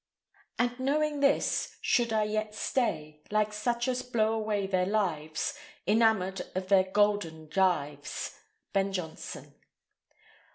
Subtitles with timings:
[0.57, 5.53] And knowing this, should I yet stay, Like such as blow away their lives,
[5.85, 8.31] Enamoured of their golden gyves?
[8.73, 9.53] Ben Jonson.